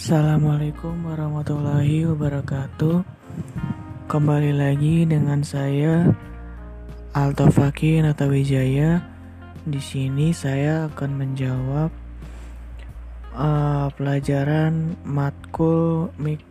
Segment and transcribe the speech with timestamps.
[0.00, 3.04] Assalamualaikum warahmatullahi wabarakatuh.
[4.08, 6.08] Kembali lagi dengan saya
[7.12, 9.04] Alto Fakih Natawijaya.
[9.68, 11.92] Di sini saya akan menjawab
[13.36, 16.48] uh, pelajaran matkul mik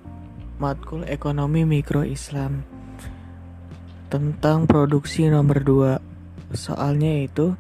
[0.62, 2.62] matkul ekonomi mikro Islam
[4.14, 6.54] tentang produksi nomor 2.
[6.54, 7.58] Soalnya itu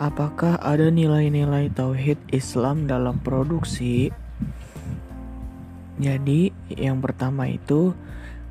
[0.00, 4.08] apakah ada nilai-nilai tauhid Islam dalam produksi?
[6.00, 7.92] Jadi, yang pertama itu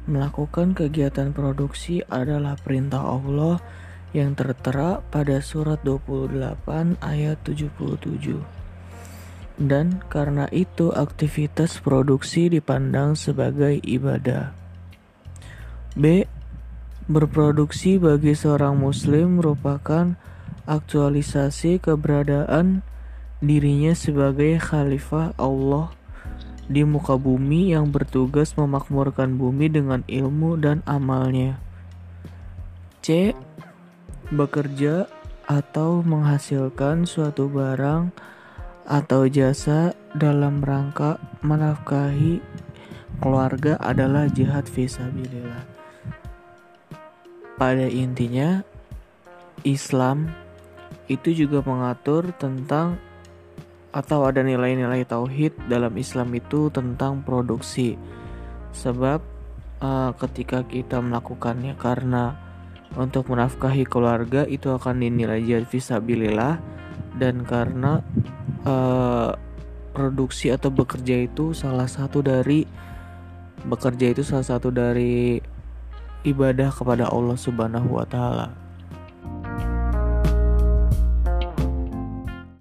[0.09, 3.62] Melakukan kegiatan produksi adalah perintah Allah
[4.09, 8.41] yang tertera pada surat 28 ayat 77.
[9.62, 14.49] Dan karena itu aktivitas produksi dipandang sebagai ibadah.
[15.93, 16.26] B.
[17.05, 20.18] Berproduksi bagi seorang muslim merupakan
[20.66, 22.81] aktualisasi keberadaan
[23.45, 25.99] dirinya sebagai khalifah Allah
[26.70, 31.57] di muka bumi yang bertugas memakmurkan bumi dengan ilmu dan amalnya.
[33.01, 33.34] C.
[34.29, 35.09] Bekerja
[35.49, 38.13] atau menghasilkan suatu barang
[38.85, 42.37] atau jasa dalam rangka menafkahi
[43.17, 45.65] keluarga adalah jihad visabilillah.
[47.57, 48.62] Pada intinya,
[49.65, 50.29] Islam
[51.09, 53.01] itu juga mengatur tentang
[53.90, 57.98] atau ada nilai-nilai tauhid dalam Islam itu tentang produksi.
[58.73, 59.20] Sebab
[59.81, 62.37] uh, ketika kita melakukannya karena
[62.98, 66.57] untuk menafkahi keluarga itu akan dinilai jihad fisabilillah
[67.18, 68.01] dan karena
[68.66, 69.34] uh,
[69.94, 72.66] produksi atau bekerja itu salah satu dari
[73.66, 75.41] bekerja itu salah satu dari
[76.24, 78.69] ibadah kepada Allah Subhanahu wa taala.